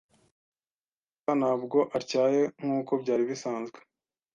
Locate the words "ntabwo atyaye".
1.41-2.41